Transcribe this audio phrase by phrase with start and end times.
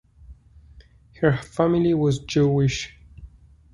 [1.19, 2.97] Her family was Jewish.